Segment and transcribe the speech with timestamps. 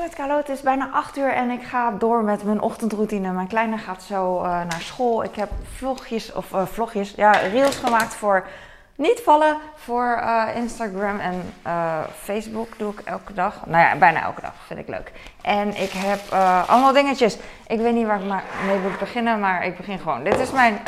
[0.00, 3.32] Met Carlo, het is bijna 8 uur en ik ga door met mijn ochtendroutine.
[3.32, 5.24] Mijn kleine gaat zo uh, naar school.
[5.24, 8.46] Ik heb vlogjes, of uh, vlogjes, ja, reels gemaakt voor
[8.94, 9.56] niet vallen.
[9.74, 11.42] Voor uh, Instagram en
[12.22, 13.66] Facebook doe ik elke dag.
[13.66, 15.12] Nou ja, bijna elke dag, vind ik leuk.
[15.42, 16.32] En ik heb
[16.68, 17.38] allemaal dingetjes.
[17.66, 20.24] Ik weet niet waar ik mee moet beginnen, maar ik begin gewoon.
[20.24, 20.78] Dit is mijn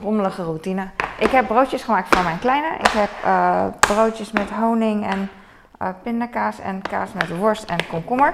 [0.00, 0.88] rommelige routine.
[1.18, 2.76] Ik heb broodjes gemaakt voor mijn kleine.
[2.78, 3.10] Ik heb
[3.80, 5.30] broodjes met honing en
[5.82, 8.32] uh, pindakaas en kaas met worst en komkommer.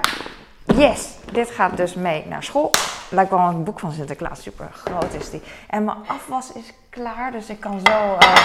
[0.65, 2.71] Yes, dit gaat dus mee naar school.
[3.09, 5.41] Lijkt wel een boek van Sinterklaas, super groot is die.
[5.69, 8.35] En mijn afwas is klaar, dus ik kan zo, uh,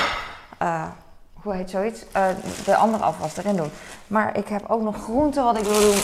[0.63, 0.85] uh,
[1.33, 2.05] hoe heet zoiets,
[2.65, 3.71] de andere afwas erin doen.
[4.07, 6.01] Maar ik heb ook nog groenten wat ik wil doen.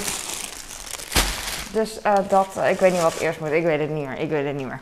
[1.73, 4.47] Dus dat, ik weet niet wat eerst moet, ik weet het niet meer, ik weet
[4.47, 4.81] het niet meer.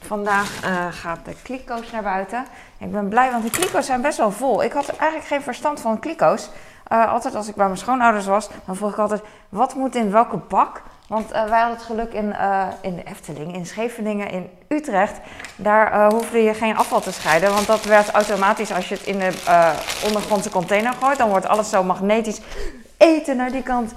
[0.00, 2.46] Vandaag gaat de kliko's naar buiten.
[2.78, 4.62] Ik ben blij, want de kliko's zijn best wel vol.
[4.62, 6.50] Ik had eigenlijk geen verstand van kliko's.
[6.92, 10.10] Uh, altijd als ik bij mijn schoonouders was, dan vroeg ik altijd: wat moet in
[10.10, 10.82] welke bak?
[11.08, 15.20] Want uh, wij hadden het geluk in, uh, in de Efteling, in Scheveningen, in Utrecht.
[15.56, 17.54] Daar hoefde je geen afval te scheiden.
[17.54, 19.32] Want dat werd automatisch als je het in de
[20.04, 21.18] ondergrondse container gooit.
[21.18, 22.40] Dan wordt alles zo magnetisch.
[22.96, 23.94] Eten naar die kant,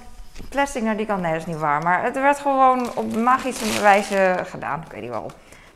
[0.50, 1.22] plastic naar die kant.
[1.22, 1.84] Nee, dat is niet waar.
[1.84, 4.84] Maar het werd gewoon op magische wijze gedaan.
[4.86, 5.32] Ik weet niet waarom.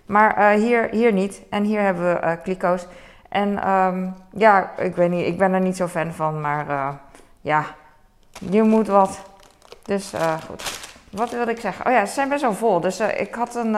[0.06, 1.42] Maar hier, hier niet.
[1.50, 2.86] En hier hebben we kliko's.
[3.34, 6.88] En um, ja, ik weet niet, ik ben er niet zo fan van, maar uh,
[7.42, 7.66] ja,
[8.30, 9.20] je moet wat.
[9.84, 10.80] Dus uh, goed.
[11.10, 11.86] Wat wilde ik zeggen?
[11.86, 12.80] Oh ja, ze zijn best wel vol.
[12.80, 13.78] Dus uh, ik had een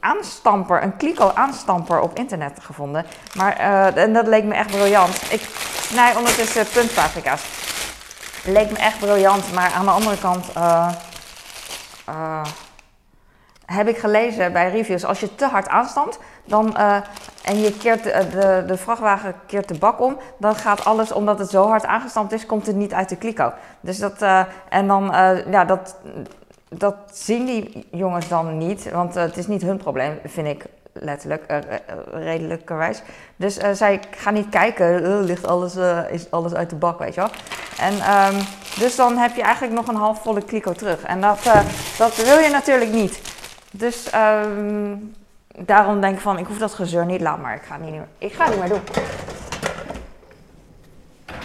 [0.00, 3.06] aanstamper, een kliko aanstamper op internet gevonden.
[3.34, 3.56] Maar
[3.96, 5.32] en dat leek me echt briljant.
[5.32, 5.40] Ik
[5.80, 7.44] snij ondertussen puntpaprika's.
[8.44, 10.46] Leek me echt briljant, maar aan de andere kant
[13.66, 16.76] heb ik gelezen bij reviews, als je te hard aanstamt dan,
[17.48, 21.50] en je keert de, de, vrachtwagen keert de bak om, dan gaat alles, omdat het
[21.50, 23.52] zo hard aangestampt is, komt het niet uit de kliko.
[23.80, 25.96] Dus dat, uh, en dan, uh, ja, dat,
[26.68, 31.62] dat zien die jongens dan niet, want het is niet hun probleem, vind ik letterlijk,
[32.12, 33.02] redelijkerwijs.
[33.36, 35.76] Dus zij gaan niet kijken, ligt alles,
[36.10, 37.30] is alles uit de bak, weet je wel.
[37.78, 38.40] En um,
[38.78, 41.02] dus dan heb je eigenlijk nog een halfvolle kliko terug.
[41.02, 41.38] En dat,
[41.98, 43.20] dat wil je natuurlijk niet.
[43.70, 45.14] Dus um,
[45.58, 47.54] daarom denk ik van, ik hoef dat gezeur niet, laat maar.
[47.54, 48.82] Ik ga het niet meer, ik ga het niet meer doen.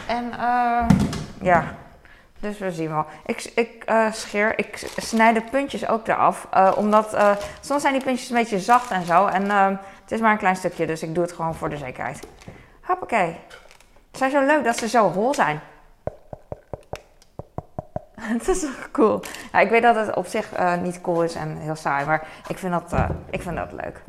[0.07, 0.85] En uh,
[1.41, 1.75] ja,
[2.39, 3.05] dus we zien wel.
[3.25, 6.47] Ik, ik uh, scheer, ik snij de puntjes ook eraf.
[6.53, 7.31] Uh, omdat uh,
[7.61, 9.25] soms zijn die puntjes een beetje zacht en zo.
[9.25, 12.27] En het is maar een klein stukje, dus ik doe het gewoon voor de zekerheid.
[12.81, 13.37] Hoppakee.
[14.11, 15.59] Het zijn zo leuk dat ze zo hol zijn.
[18.33, 19.21] Het is cool.
[19.51, 22.27] Ja, ik weet dat het op zich uh, niet cool is en heel saai, maar
[22.47, 24.01] ik vind, dat, uh, ik vind dat leuk.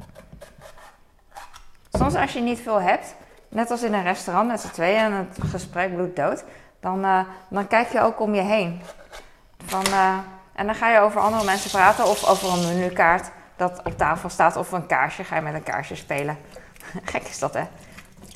[1.92, 3.14] Soms als je niet veel hebt,
[3.48, 6.44] net als in een restaurant met z'n tweeën en het gesprek bloedt dood,
[6.80, 8.82] dan, uh, dan kijk je ook om je heen.
[9.66, 9.84] Van,
[10.52, 14.28] en dan ga je over andere mensen praten of over een menukaart dat op tafel
[14.28, 15.25] staat of een kaarsje.
[15.25, 16.38] Ga je met een kaarsje spelen.
[17.12, 17.62] Gek is dat, hè?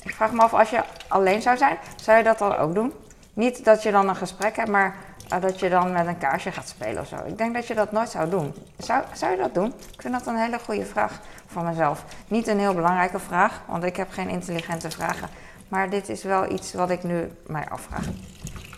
[0.03, 2.93] Ik vraag me af, als je alleen zou zijn, zou je dat dan ook doen?
[3.33, 4.95] Niet dat je dan een gesprek hebt, maar
[5.39, 7.15] dat je dan met een kaarsje gaat spelen of zo.
[7.25, 8.53] Ik denk dat je dat nooit zou doen.
[8.77, 9.73] Zou, zou je dat doen?
[9.93, 12.03] Ik vind dat een hele goede vraag van mezelf.
[12.27, 15.29] Niet een heel belangrijke vraag, want ik heb geen intelligente vragen.
[15.67, 18.05] Maar dit is wel iets wat ik nu mij afvraag.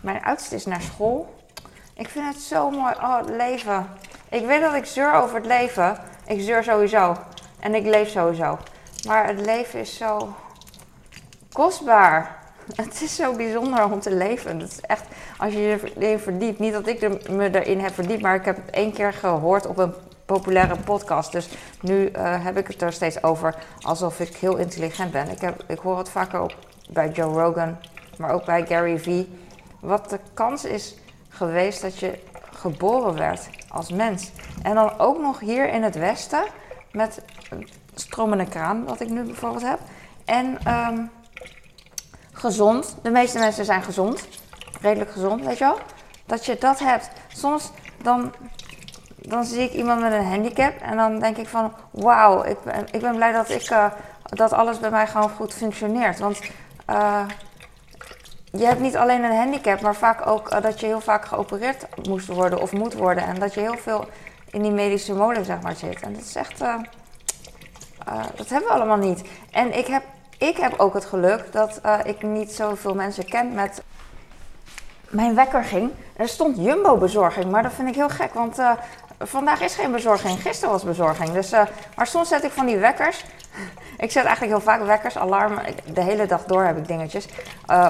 [0.02, 1.36] Mijn oudste is naar school.
[1.94, 2.94] Ik vind het zo mooi.
[2.94, 3.88] Oh, het leven.
[4.30, 5.98] Ik weet dat ik zeur over het leven.
[6.26, 7.18] Ik zeur sowieso.
[7.60, 8.60] En ik leef sowieso.
[9.08, 10.36] Maar het leven is zo
[11.52, 12.41] kostbaar.
[12.76, 14.60] Het is zo bijzonder om te leven.
[14.60, 15.04] Het is echt,
[15.38, 18.56] als je je erin verdiept, niet dat ik me erin heb verdiept, maar ik heb
[18.56, 19.94] het één keer gehoord op een
[20.26, 21.32] populaire podcast.
[21.32, 21.50] Dus
[21.82, 25.30] nu uh, heb ik het er steeds over alsof ik heel intelligent ben.
[25.30, 26.56] Ik, heb, ik hoor het vaker op,
[26.90, 27.78] bij Joe Rogan,
[28.18, 29.40] maar ook bij Gary Vee.
[29.80, 30.96] Wat de kans is
[31.30, 32.20] geweest dat je
[32.52, 34.32] geboren werd als mens.
[34.64, 36.44] En dan ook nog hier in het Westen
[36.92, 37.22] met
[37.94, 39.80] stromende kraan, wat ik nu bijvoorbeeld heb.
[40.26, 41.10] En um,
[42.42, 42.96] gezond.
[43.02, 44.28] De meeste mensen zijn gezond.
[44.82, 45.78] Redelijk gezond, weet je wel.
[46.26, 47.10] Dat je dat hebt.
[47.28, 47.72] Soms
[48.04, 48.34] dan,
[49.16, 51.74] dan zie ik iemand met een handicap en dan denk ik van...
[51.92, 53.86] Wauw, ik ben, ik ben blij dat, ik, uh,
[54.24, 56.20] dat alles bij mij gewoon goed functioneert.
[56.20, 56.40] Want
[56.90, 57.26] uh,
[58.52, 62.08] je hebt niet alleen een handicap, maar vaak ook uh, dat je heel vaak geopereerd
[62.08, 63.24] moest worden of moet worden.
[63.24, 64.06] En dat je heel veel
[64.52, 66.02] in die medische molen zeg maar, zit.
[66.02, 66.60] En dat is echt...
[68.36, 69.24] dat hebben we allemaal niet.
[69.52, 70.04] En ik heb
[70.42, 73.84] ik heb ook het geluk dat uh, ik niet zoveel mensen ken met.
[75.10, 75.92] Mijn wekker ging.
[76.16, 78.72] Er stond Jumbo-bezorging, maar dat vind ik heel gek, want uh,
[79.20, 80.42] vandaag is geen bezorging.
[80.42, 81.32] Gisteren was bezorging.
[81.32, 81.62] Dus, uh,
[81.96, 83.26] maar soms zet ik van die wekkers.
[84.06, 85.64] ik zet eigenlijk heel vaak wekkers, alarmen.
[85.94, 87.28] De hele dag door heb ik dingetjes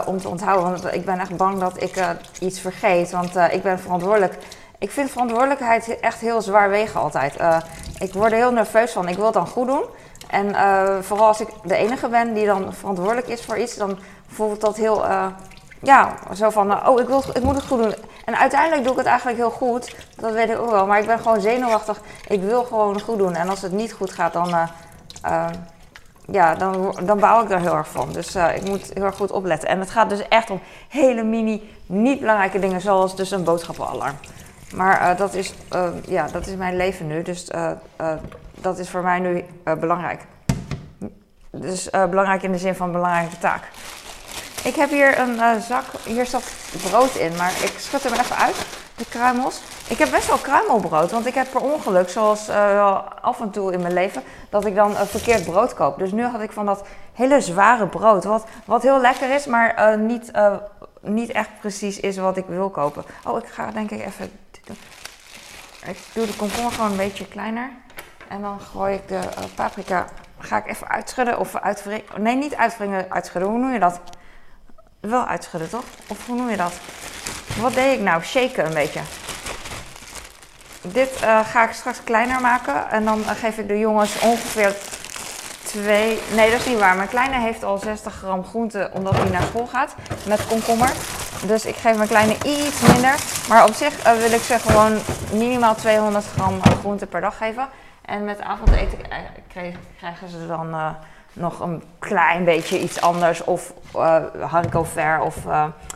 [0.05, 0.71] om te onthouden.
[0.71, 2.05] Want ik ben echt bang dat ik
[2.39, 3.11] iets vergeet.
[3.11, 4.37] Want ik ben verantwoordelijk
[4.81, 7.35] ik vind verantwoordelijkheid echt heel zwaar wegen altijd.
[7.35, 7.57] Eh,
[7.99, 9.07] ik word er heel nerveus van.
[9.07, 9.83] Ik wil het dan goed doen.
[10.31, 13.99] En eh, vooral als ik de enige ben die dan verantwoordelijk is voor iets, dan
[14.27, 15.25] voelt dat heel, uh,
[15.81, 17.93] ja, zo van, oh, ik, wil, ik moet het goed doen.
[18.25, 20.87] En uiteindelijk doe ik het eigenlijk heel goed, dat weet ik ook wel.
[20.87, 22.01] Maar ik ben gewoon zenuwachtig.
[22.27, 23.35] Ik wil gewoon goed doen.
[23.35, 24.69] En als het niet goed gaat, dan,
[26.25, 28.11] ja, dan, dan bouw ik daar heel erg van.
[28.11, 29.69] Dus ik moet heel erg goed opletten.
[29.69, 34.15] En het gaat dus echt om hele mini, niet belangrijke dingen, zoals dus een boodschappenalarm.
[34.75, 35.53] Maar dat, is,
[36.05, 37.21] ja, dat is mijn leven nu.
[37.21, 37.47] Dus
[38.61, 39.45] dat is voor mij nu
[39.79, 40.21] belangrijk.
[41.51, 43.63] Dus belangrijk in de zin van belangrijke taak.
[44.63, 46.43] Ik heb hier een zak, hier zat
[46.89, 48.65] brood in, maar ik schud hem even uit,
[48.95, 49.61] de kruimels.
[49.87, 52.49] Ik heb best wel kruimelbrood, want ik heb per ongeluk, zoals
[53.21, 55.97] af en toe in mijn leven, dat ik dan verkeerd brood koop.
[55.99, 59.97] Dus nu had ik van dat hele zware brood, wat, wat heel lekker is, maar
[59.97, 60.31] niet,
[61.01, 63.03] niet echt precies is wat ik wil kopen.
[63.27, 64.31] Oh, ik ga denk ik even...
[65.85, 67.69] Ik doe de komkommer gewoon een beetje kleiner.
[68.27, 70.05] En dan gooi ik de uh, paprika,
[70.39, 72.03] ga ik even uitschudden of uitwringen.
[72.17, 73.49] Nee, niet uitwringen, uitschudden.
[73.49, 74.01] Hoe noem je dat?
[74.99, 75.83] Wel uitschudden, toch?
[76.07, 76.73] Of hoe noem je dat?
[77.59, 78.21] Wat deed ik nou?
[78.21, 79.01] Shaken een beetje.
[80.81, 82.89] Dit uh, ga ik straks kleiner maken.
[82.89, 84.75] En dan uh, geef ik de jongens ongeveer
[85.63, 86.19] twee...
[86.35, 86.95] Nee, dat is niet waar.
[86.95, 89.95] Mijn kleine heeft al 60 gram groente omdat hij naar school gaat.
[90.25, 90.91] Met komkommer.
[91.45, 93.15] Dus ik geef mijn kleine iets minder.
[93.49, 94.97] Maar op zich wil ik ze gewoon
[95.31, 97.67] minimaal 200 gram groente per dag geven.
[98.01, 98.97] En met avondeten
[99.97, 100.89] krijgen ze dan uh,
[101.33, 103.43] nog een klein beetje iets anders.
[103.43, 105.35] Of uh, haricot ver, of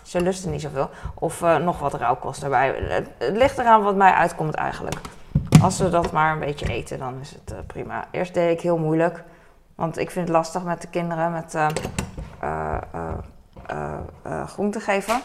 [0.03, 0.89] ze lusten niet zoveel.
[1.13, 2.67] Of nog wat rauwkost erbij.
[2.67, 4.95] Het, het, ligt eraan wat mij uitkomt eigenlijk.
[5.61, 8.05] Als ze dat maar een beetje eten, dan is het prima.
[8.11, 9.23] Eerst deed ik heel moeilijk.
[9.75, 11.55] Want ik vind het lastig met de kinderen met
[14.47, 15.21] groente geven,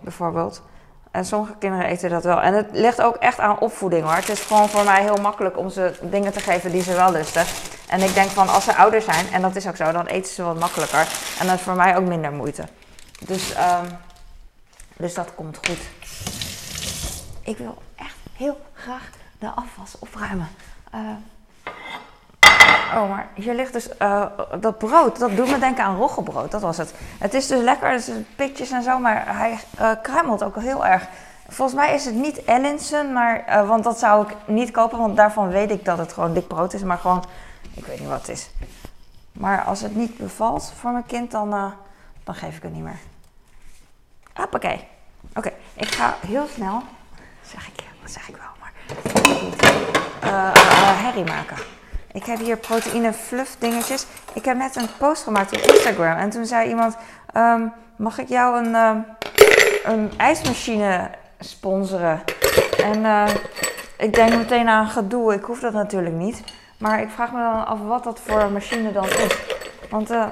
[0.00, 0.62] bijvoorbeeld.
[1.10, 2.40] En sommige kinderen eten dat wel.
[2.40, 4.14] En het ligt ook echt aan opvoeding hoor.
[4.14, 7.12] Het is gewoon voor mij heel makkelijk om ze dingen te geven die ze wel
[7.12, 7.44] lusten.
[7.88, 10.32] En ik denk van als ze ouder zijn, en dat is ook zo, dan eten
[10.32, 11.08] ze wat makkelijker.
[11.40, 12.64] En dat is voor mij ook minder moeite.
[13.26, 13.98] Dus, um,
[14.96, 15.78] dus dat komt goed.
[17.42, 20.48] Ik wil echt heel graag de afwas opruimen.
[20.94, 21.00] Uh,
[22.94, 24.26] Oh, maar hier ligt dus uh,
[24.60, 25.18] dat brood.
[25.18, 26.50] Dat doet me denken aan roggebrood.
[26.50, 26.94] Dat was het.
[27.18, 31.06] Het is dus lekker, is pitjes en zo, maar hij uh, kruimelt ook heel erg.
[31.48, 35.16] Volgens mij is het niet Ellinson, maar, uh, want dat zou ik niet kopen, want
[35.16, 37.24] daarvan weet ik dat het gewoon dik brood is, maar gewoon,
[37.74, 38.50] ik weet niet wat het is.
[39.32, 41.74] Maar als het niet bevalt voor mijn kind, dan,
[42.24, 42.98] dan geef ik het niet meer.
[44.32, 44.88] Hoppakee.
[45.28, 46.82] Oké, okay, ik ga heel snel,
[47.42, 48.72] zeg ik, dat zeg ik wel, maar
[50.94, 51.56] herrie maken.
[52.18, 54.06] Ik heb hier proteïne fluff dingetjes.
[54.32, 56.16] Ik heb net een post gemaakt op Instagram.
[56.16, 56.96] En toen zei iemand,
[57.36, 58.96] um, mag ik jou een, uh,
[59.84, 62.22] een ijsmachine sponsoren?
[62.82, 63.28] En uh,
[63.98, 65.34] ik denk meteen aan gedoe.
[65.34, 66.42] Ik hoef dat natuurlijk niet.
[66.78, 69.38] Maar ik vraag me dan af wat dat voor een machine dan is.
[69.90, 70.26] Want, uh,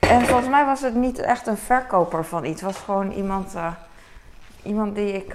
[0.00, 2.60] en volgens mij was het niet echt een verkoper van iets.
[2.60, 3.54] Het was gewoon iemand,
[4.62, 5.34] iemand die ik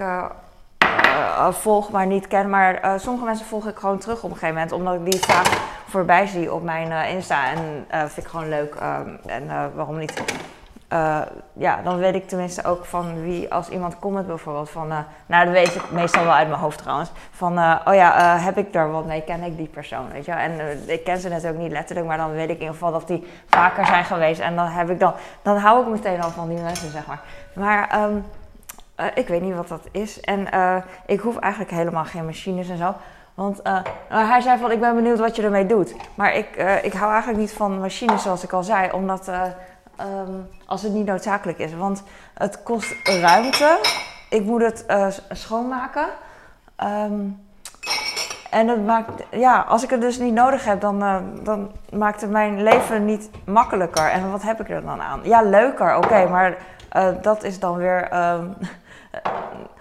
[1.38, 2.50] uh, volg, maar niet ken.
[2.50, 4.72] Maar uh, sommige mensen volg ik gewoon terug op een gegeven moment.
[4.72, 5.46] Omdat ik die vaak
[5.86, 7.50] voorbij zie op mijn Insta.
[7.50, 8.74] En vind ik gewoon leuk.
[8.74, 10.22] Ehm, en waarom niet?
[11.52, 14.88] ja, dan weet ik tenminste ook van wie, als iemand comment bijvoorbeeld van,
[15.26, 18.72] nou dat weet ik meestal wel uit mijn hoofd trouwens, van oh ja, heb ik
[18.72, 21.72] daar wat mee, ken ik die persoon, weet je En ik ken ze natuurlijk niet
[21.72, 24.66] letterlijk, maar dan weet ik in ieder geval dat die vaker zijn geweest en dan
[24.66, 27.20] heb ik dan, dan hou ik meteen al van die mensen, zeg maar.
[27.54, 28.24] Maar um,
[29.00, 30.20] uh, ik weet niet wat dat is.
[30.20, 30.76] En uh,
[31.06, 32.94] ik hoef eigenlijk helemaal geen machines en zo.
[33.34, 33.78] Want uh,
[34.08, 35.94] hij zei van, ik ben benieuwd wat je ermee doet.
[36.14, 38.90] Maar ik, ik hou eigenlijk niet van machines zoals ik al zei.
[38.92, 41.74] Omdat, um, als het niet noodzakelijk is.
[41.74, 42.02] Want
[42.34, 43.78] het kost ruimte.
[44.30, 44.84] Ik moet het
[45.30, 46.06] schoonmaken.
[46.84, 47.46] Um,
[48.50, 50.98] en het maakt, ja, als ik het dus niet nodig heb, dan,
[51.42, 54.10] dan maakt het mijn leven niet makkelijker.
[54.10, 55.20] En wat heb ik er dan aan?
[55.22, 56.56] Ja, leuker, oké, maar
[57.22, 58.08] dat is dan weer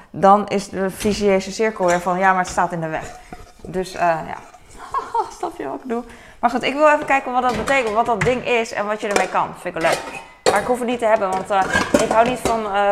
[0.10, 3.20] dan is de vicieuze cirkel weer van ja, maar het staat in de weg.
[3.62, 4.38] Dus uh, ja,
[5.38, 6.04] snap je wat ik doe?
[6.40, 9.02] Maar goed, ik wil even kijken wat dat betekent, wat dat ding is en wat
[9.02, 9.48] je ermee kan.
[9.60, 10.00] Vind ik wel leuk.
[10.52, 11.64] Maar ik hoef het niet te hebben, want uh,
[12.02, 12.66] ik hou niet van.
[12.66, 12.92] Uh,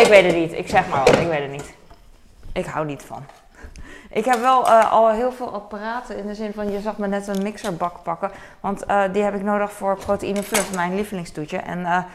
[0.00, 0.52] ik weet het niet.
[0.52, 1.74] Ik zeg maar wat, ik weet het niet.
[2.52, 3.24] Ik hou niet van.
[4.10, 7.26] Ik heb wel al heel veel apparaten in de zin van, je zag me net
[7.26, 8.30] een mixerbak pakken.
[8.60, 10.42] Want die heb ik nodig voor proteïne
[10.74, 11.56] mijn lievelingstoetje.
[11.56, 12.06] En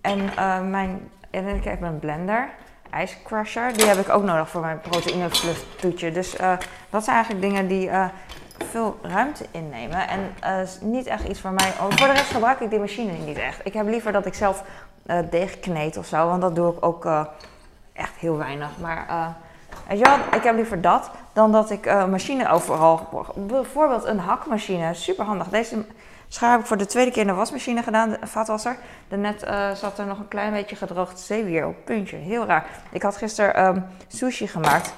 [0.00, 2.48] en uh, mijn, ik heb een blender,
[2.90, 5.28] ijscrusher, die heb ik ook nodig voor mijn proteïne
[5.80, 6.12] toetje.
[6.12, 6.52] Dus uh,
[6.90, 8.06] dat zijn eigenlijk dingen die uh,
[8.70, 10.08] veel ruimte innemen.
[10.08, 10.34] En
[10.80, 11.72] niet echt iets voor mij.
[11.80, 13.60] Oh, voor de rest gebruik ik die machine niet echt.
[13.64, 14.64] Ik heb liever dat ik zelf
[15.30, 17.08] deeg kneed of zo, want dat doe ik ook
[17.92, 18.70] echt heel weinig.
[18.80, 19.34] Maar
[19.88, 23.08] weet ik heb liever dat dan dat ik uh, machine overal...
[23.34, 25.48] Bijvoorbeeld een hakmachine, super handig.
[25.48, 25.84] Deze
[26.28, 28.76] schaar heb ik voor de tweede keer in de wasmachine gedaan, de vaatwasser.
[29.08, 32.16] Daarnet uh, zat er nog een klein beetje gedroogd zeewier op puntje.
[32.16, 32.66] Heel raar.
[32.90, 34.92] Ik had gisteren um, sushi gemaakt.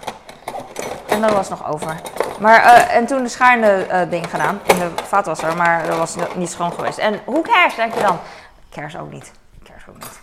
[1.09, 2.01] En dat was nog over.
[2.41, 6.17] Maar, uh, en toen de schaarende uh, ding gedaan in de vaatwasser, maar dat was
[6.35, 6.99] niet schoon geweest.
[6.99, 8.19] En hoe cares, denk je dan?
[8.71, 9.33] Kers ook niet.
[9.63, 10.21] Kers ook niet.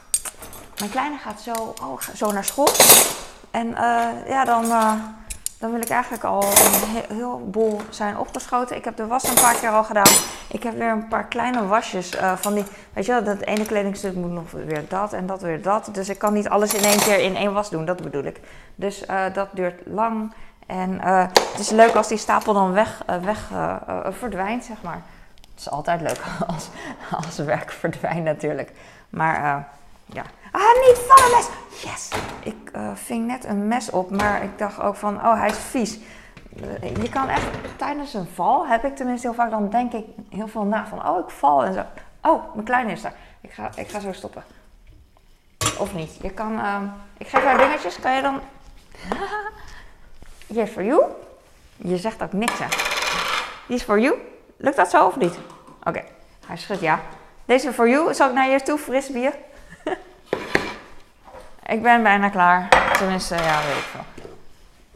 [0.79, 2.69] Mijn kleine gaat zo, oh, zo naar school.
[3.51, 3.69] En
[4.27, 4.65] ja, dan,
[5.59, 8.75] dan wil ik eigenlijk al een heleboel zijn opgeschoten.
[8.75, 10.11] Ik heb de was een paar keer al gedaan.
[10.49, 14.15] Ik heb weer een paar kleine wasjes van die, weet je wel, dat ene kledingstuk
[14.15, 15.89] moet nog weer dat en dat weer dat.
[15.91, 18.39] Dus ik kan niet alles in één keer in één was doen, dat bedoel ik.
[18.75, 20.33] Dus dat duurt lang.
[20.65, 23.49] En uh, het is leuk als die stapel dan weg, weg
[24.09, 25.01] verdwijnt, zeg maar.
[25.35, 26.21] Het is altijd leuk
[26.53, 26.69] als,
[27.25, 28.71] als werk verdwijnt natuurlijk.
[29.09, 29.67] Maar
[30.05, 30.23] ja.
[30.57, 31.47] Ah, niet van een mes!
[31.83, 32.09] Yes!
[32.43, 35.99] Ik ving net een mes op, maar ik dacht ook van, oh, hij is vies.
[37.01, 37.45] je kan echt
[37.75, 41.07] tijdens een val, heb ik tenminste heel vaak, dan denk ik heel veel na van,
[41.07, 41.83] oh, ik val en zo.
[42.21, 43.13] Oh, mijn kleine is daar.
[43.41, 44.43] Ik ga, ik ga zo stoppen.
[45.79, 46.17] Of niet.
[46.21, 46.59] Je kan,
[47.17, 48.39] ik geef haar dingetjes, kan je dan...
[50.47, 51.03] Yes, for you.
[51.75, 52.67] Je zegt ook niks, hè?
[53.67, 54.15] Die is for you.
[54.57, 55.39] Lukt dat zo of niet?
[55.83, 56.03] Oké,
[56.45, 56.99] hij schudt ja.
[57.45, 58.13] Deze for you.
[58.13, 59.09] Zal ik naar je toe fris?
[61.67, 62.67] Ik ben bijna klaar.
[62.97, 64.05] Tenminste, ja, weet ik veel.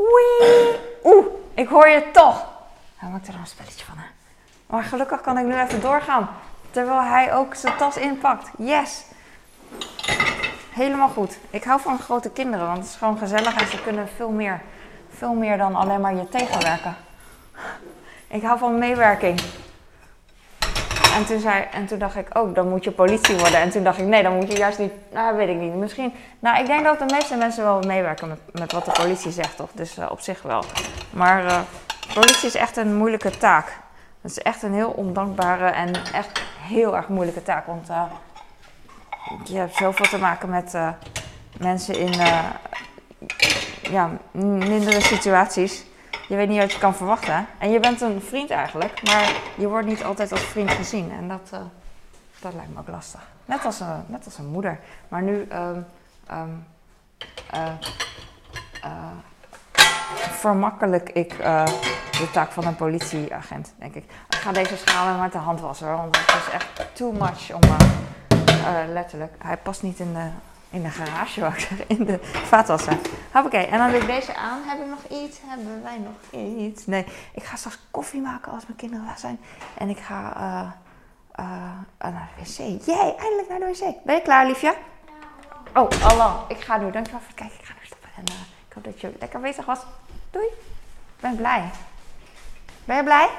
[0.06, 0.80] Oei.
[1.04, 2.46] Oeh, ik hoor je toch.
[2.96, 4.06] Hij maakt er een spelletje van, hè?
[4.66, 6.30] Maar gelukkig kan ik nu even doorgaan.
[6.72, 8.50] Terwijl hij ook zijn tas inpakt.
[8.58, 9.04] Yes.
[10.70, 11.38] Helemaal goed.
[11.50, 14.62] Ik hou van grote kinderen, want het is gewoon gezellig en ze kunnen veel meer
[15.22, 16.96] veel meer dan alleen maar je tegenwerken.
[18.28, 19.42] Ik hou van meewerking.
[21.16, 23.60] En toen, zei, en toen dacht ik, oh, dan moet je politie worden.
[23.60, 25.76] En toen dacht ik, nee, dan moet je juist niet, nou, weet ik niet.
[25.76, 29.32] Misschien, nou, ik denk dat de meeste mensen wel meewerken met, met wat de politie
[29.32, 29.70] zegt, toch?
[29.74, 30.64] Dus uh, op zich wel.
[31.10, 31.60] Maar uh,
[32.14, 33.78] politie is echt een moeilijke taak.
[34.22, 37.66] Het is echt een heel ondankbare en echt heel erg moeilijke taak.
[37.66, 38.04] Want uh,
[39.44, 40.74] je hebt zoveel te maken met
[41.58, 42.14] mensen in
[43.82, 45.86] ja, mindere situaties.
[46.32, 47.48] Je weet niet wat je kan verwachten.
[47.58, 51.12] En je bent een vriend eigenlijk, maar je wordt niet altijd als vriend gezien.
[51.12, 51.60] En dat, uh,
[52.40, 53.22] dat lijkt me ook lastig.
[53.46, 54.80] Net als, uh, net als een moeder.
[55.08, 55.48] Maar nu
[56.32, 56.66] um,
[57.54, 57.64] uh,
[60.14, 61.38] vermakkelijk ik
[62.12, 64.04] de taak van een politieagent, denk ik.
[64.30, 67.62] Ik ga deze schalen maar te hand wassen, want het is echt too much om
[68.94, 69.34] letterlijk.
[69.38, 70.30] Hij past niet in de
[70.72, 71.78] in de garage, zeggen.
[71.88, 72.98] In de vaatwasser.
[73.32, 73.66] Hoppakee.
[73.66, 74.62] En dan doe ik deze aan.
[74.64, 75.38] Heb ik nog iets?
[75.46, 76.86] Hebben wij nog iets?
[76.86, 77.06] Nee.
[77.34, 79.40] Ik ga straks koffie maken als mijn kinderen weg zijn.
[79.78, 80.72] En ik ga uh,
[81.46, 82.86] uh, naar de wc.
[82.86, 84.06] Jee, eindelijk naar de wc.
[84.06, 84.76] Ben je klaar, liefje?
[85.74, 85.82] Ja.
[85.82, 86.36] Oh, Allah.
[86.48, 86.92] Ik ga nu.
[86.92, 87.60] Dankjewel voor het kijken.
[87.60, 88.10] Ik ga nu stoppen.
[88.16, 89.80] En uh, ik hoop dat je lekker bezig was.
[90.32, 90.46] Doei.
[90.46, 91.70] Ik ben blij.
[92.86, 93.30] Ben je blij?